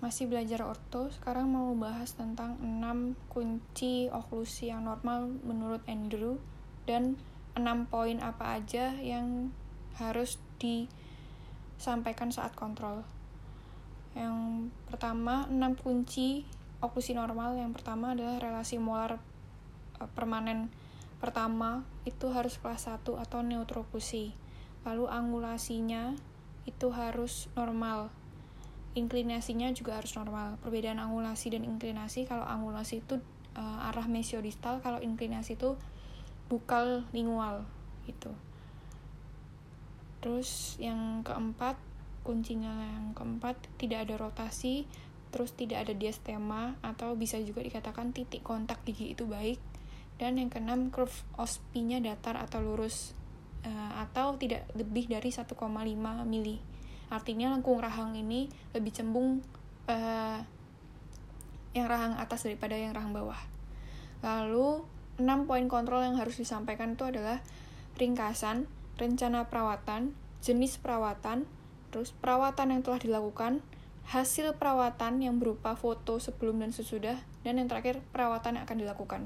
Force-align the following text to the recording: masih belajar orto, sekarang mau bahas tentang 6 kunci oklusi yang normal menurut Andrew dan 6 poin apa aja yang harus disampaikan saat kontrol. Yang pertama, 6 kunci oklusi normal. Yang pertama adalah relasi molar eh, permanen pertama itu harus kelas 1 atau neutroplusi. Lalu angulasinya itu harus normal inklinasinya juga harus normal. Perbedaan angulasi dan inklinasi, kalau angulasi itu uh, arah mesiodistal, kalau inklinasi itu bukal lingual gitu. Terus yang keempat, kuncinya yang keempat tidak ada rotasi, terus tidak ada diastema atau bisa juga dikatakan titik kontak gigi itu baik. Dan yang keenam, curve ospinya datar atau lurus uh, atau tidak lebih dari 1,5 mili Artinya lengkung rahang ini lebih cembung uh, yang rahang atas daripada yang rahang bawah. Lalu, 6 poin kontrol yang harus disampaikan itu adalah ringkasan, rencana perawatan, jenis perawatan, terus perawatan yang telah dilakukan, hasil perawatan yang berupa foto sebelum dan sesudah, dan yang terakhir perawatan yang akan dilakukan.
masih 0.00 0.32
belajar 0.32 0.64
orto, 0.64 1.12
sekarang 1.12 1.52
mau 1.52 1.76
bahas 1.76 2.16
tentang 2.16 2.56
6 2.56 3.20
kunci 3.28 4.08
oklusi 4.08 4.72
yang 4.72 4.88
normal 4.88 5.28
menurut 5.44 5.84
Andrew 5.84 6.40
dan 6.88 7.20
6 7.52 7.92
poin 7.92 8.16
apa 8.24 8.56
aja 8.56 8.96
yang 8.96 9.52
harus 10.00 10.40
disampaikan 10.56 12.32
saat 12.32 12.56
kontrol. 12.56 13.04
Yang 14.16 14.72
pertama, 14.88 15.44
6 15.52 15.76
kunci 15.76 16.48
oklusi 16.80 17.12
normal. 17.12 17.60
Yang 17.60 17.84
pertama 17.84 18.16
adalah 18.16 18.40
relasi 18.40 18.80
molar 18.80 19.20
eh, 20.00 20.10
permanen 20.16 20.72
pertama 21.20 21.84
itu 22.08 22.32
harus 22.32 22.56
kelas 22.56 22.88
1 22.88 23.04
atau 23.04 23.44
neutroplusi. 23.44 24.32
Lalu 24.88 25.04
angulasinya 25.12 26.16
itu 26.64 26.88
harus 26.88 27.52
normal 27.52 28.08
inklinasinya 28.98 29.70
juga 29.70 29.98
harus 29.98 30.14
normal. 30.18 30.58
Perbedaan 30.62 30.98
angulasi 30.98 31.54
dan 31.54 31.62
inklinasi, 31.62 32.26
kalau 32.26 32.42
angulasi 32.42 33.02
itu 33.02 33.22
uh, 33.54 33.88
arah 33.90 34.06
mesiodistal, 34.10 34.82
kalau 34.82 34.98
inklinasi 34.98 35.54
itu 35.54 35.78
bukal 36.50 37.06
lingual 37.14 37.62
gitu. 38.10 38.34
Terus 40.20 40.76
yang 40.82 41.22
keempat, 41.22 41.78
kuncinya 42.26 42.70
yang 42.84 43.14
keempat 43.14 43.56
tidak 43.78 44.10
ada 44.10 44.14
rotasi, 44.18 44.84
terus 45.30 45.54
tidak 45.54 45.86
ada 45.86 45.94
diastema 45.94 46.74
atau 46.82 47.14
bisa 47.14 47.38
juga 47.38 47.62
dikatakan 47.62 48.10
titik 48.10 48.42
kontak 48.42 48.82
gigi 48.82 49.14
itu 49.14 49.24
baik. 49.24 49.62
Dan 50.20 50.36
yang 50.36 50.52
keenam, 50.52 50.92
curve 50.92 51.24
ospinya 51.40 51.96
datar 51.96 52.36
atau 52.36 52.60
lurus 52.60 53.16
uh, 53.64 54.04
atau 54.04 54.36
tidak 54.36 54.68
lebih 54.76 55.08
dari 55.08 55.32
1,5 55.32 55.56
mili 56.28 56.79
Artinya 57.10 57.50
lengkung 57.50 57.82
rahang 57.82 58.14
ini 58.14 58.46
lebih 58.70 58.94
cembung 58.94 59.42
uh, 59.90 60.38
yang 61.74 61.86
rahang 61.86 62.14
atas 62.18 62.46
daripada 62.46 62.78
yang 62.78 62.94
rahang 62.94 63.10
bawah. 63.10 63.38
Lalu, 64.22 64.86
6 65.20 65.48
poin 65.50 65.66
kontrol 65.68 66.00
yang 66.06 66.16
harus 66.16 66.38
disampaikan 66.38 66.94
itu 66.94 67.04
adalah 67.04 67.42
ringkasan, 68.00 68.70
rencana 68.96 69.50
perawatan, 69.50 70.16
jenis 70.40 70.80
perawatan, 70.80 71.44
terus 71.92 72.14
perawatan 72.16 72.72
yang 72.72 72.80
telah 72.86 73.02
dilakukan, 73.02 73.60
hasil 74.08 74.56
perawatan 74.56 75.20
yang 75.20 75.36
berupa 75.36 75.76
foto 75.76 76.16
sebelum 76.16 76.64
dan 76.64 76.72
sesudah, 76.72 77.20
dan 77.44 77.60
yang 77.60 77.68
terakhir 77.68 78.00
perawatan 78.14 78.58
yang 78.58 78.64
akan 78.64 78.78
dilakukan. 78.80 79.22